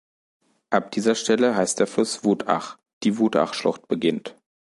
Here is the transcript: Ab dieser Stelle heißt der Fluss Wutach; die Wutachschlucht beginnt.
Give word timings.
Ab 0.71 0.89
dieser 0.89 1.13
Stelle 1.13 1.55
heißt 1.55 1.77
der 1.79 1.85
Fluss 1.85 2.23
Wutach; 2.23 2.79
die 3.03 3.19
Wutachschlucht 3.19 3.87
beginnt. 3.87 4.35